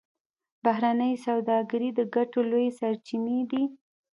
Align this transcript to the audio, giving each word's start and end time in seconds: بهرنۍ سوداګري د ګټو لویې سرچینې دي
بهرنۍ 0.63 1.13
سوداګري 1.25 1.89
د 1.95 1.99
ګټو 2.15 2.39
لویې 2.51 2.71
سرچینې 2.79 3.39
دي 3.51 3.63